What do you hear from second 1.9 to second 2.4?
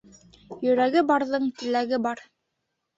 бар.